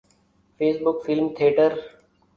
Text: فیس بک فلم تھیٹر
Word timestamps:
فیس 0.59 0.75
بک 0.83 0.97
فلم 1.05 1.27
تھیٹر 1.37 1.71